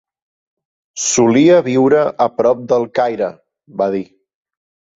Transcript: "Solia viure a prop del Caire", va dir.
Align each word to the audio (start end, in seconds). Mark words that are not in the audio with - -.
"Solia 1.07 1.59
viure 1.67 2.01
a 2.27 2.29
prop 2.39 2.65
del 2.73 2.89
Caire", 3.01 3.31
va 3.83 3.93
dir. 3.99 4.05